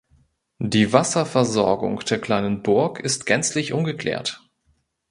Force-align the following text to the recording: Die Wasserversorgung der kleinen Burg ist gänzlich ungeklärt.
Die 0.57 0.93
Wasserversorgung 0.93 1.99
der 1.99 2.19
kleinen 2.19 2.63
Burg 2.63 2.99
ist 3.01 3.27
gänzlich 3.27 3.71
ungeklärt. 3.71 4.41